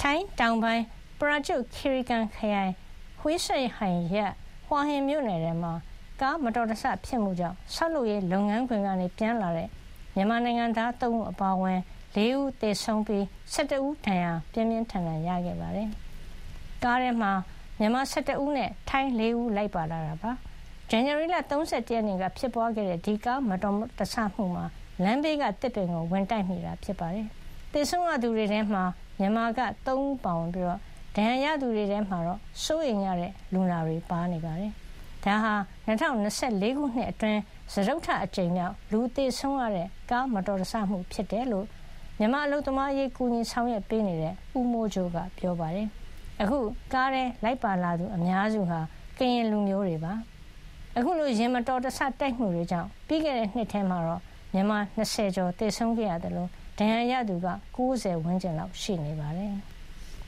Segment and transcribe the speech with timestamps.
[0.00, 0.84] ထိုင်းတောင်ပိုင်း
[1.18, 2.72] ပရာကျွတ်ခီရီကန်ခရိုင်
[3.18, 4.32] ဟွေးဆိပ်ဟိုင်ရက်
[4.66, 5.72] ဟွာဟင်မြို့နယ်ထဲမှာ
[6.20, 9.68] ကားမတော်တဆဖြစ်မှုကြောင့် ဆောက်လုပ်ရေးလုပ်ငန်းခွင်ကနေ ပြန်လာတဲ့
[10.14, 11.80] မြန်မာနိုင်ငံသား ၃ ဦး အပါအဝင်
[12.16, 15.88] ၄ ဦးသေဆုံးပြီး ၁၁ ဦး ဒဏ်ရာ ပြင်းပြင်းထန်ထန် ရခဲ့ပါတယ်။
[16.84, 17.32] ကားထဲမှာ
[17.78, 20.30] မြန်မာ ၁၁ ဦးနဲ့ ထိုင်း ၄ ဦး လိုက်ပါလာတာပါ။
[20.90, 21.62] ဇန်နဝါရီလ ၃၁
[21.94, 24.64] ရက်နေ့က ဖြစ်ပွားခဲ့တဲ့ ဒီကားမတော်တဆမှုမှာ
[25.04, 27.26] လမ်းဘေးက သစ်ပင်ကို ဝင်တိုက်မိတာ ဖြစ်ပါတယ်။
[27.72, 28.84] သေဆုံးရသူတွေထဲမှာ
[29.18, 30.66] မြန်မာက၃ဦးပါဝင်ပြီး
[31.16, 34.72] ဒဏ်ရာရသူတွေထဲမှာတော့စိုးရိမ်ရတဲ့လူနာတွေပါနေပါတယ်။
[35.24, 35.54] ဒါဟာ
[35.86, 37.40] 2024ခုနှစ်အတွင်း
[37.72, 41.66] စတုတ္ထအကြိမ်မြောက်လူသေဆုံးရတဲ့ကားမတော်တဆမှုဖြစ်တယ်လို့
[42.18, 45.88] မြန်မာအလုပ်သမားရေးကူညီဆောင်ရွက်ပေးနေတဲ့ဦးမိုးချိုကပြောပါတယ်။
[46.42, 46.58] အခု
[46.92, 48.80] ကားထဲလိုက်ပါလာသူအများစုဟာ
[49.18, 50.12] ကရင်လူမျိုးတွေပါ။
[50.98, 54.20] အခုလိုရင်မတော်တဆတိုက်မှုတွေကြောင့်ပြီးခဲ့တဲ့နှစ်ထဲမှာတော့
[54.54, 59.54] မြန်မာ20ကျော်သေဆုံးခဲ့ရတယ်လို့ ဒဏ်ရာရသူက90ဝန်းကျင်လောက်ရှိနေပါတယ်။